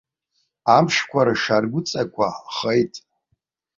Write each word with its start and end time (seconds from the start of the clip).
Амшқәа 0.75 1.21
ршьаргәыҵақәа 1.27 2.27
хеит. 2.55 2.93